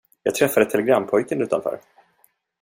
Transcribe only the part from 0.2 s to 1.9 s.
Jag träffade telegrampojken utanför.